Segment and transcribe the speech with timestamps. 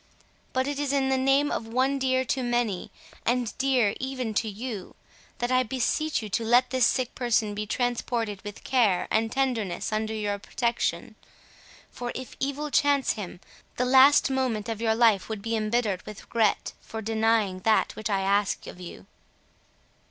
[0.51, 2.89] But it is in the name of one dear to many,
[3.23, 4.95] and dear even to you,
[5.37, 9.91] that I beseech you to let this sick person be transported with care and tenderness
[9.93, 11.13] under your protection.
[11.91, 13.41] For, if evil chance him,
[13.77, 18.09] the last moment of your life would be embittered with regret for denying that which
[18.09, 19.05] I ask of you."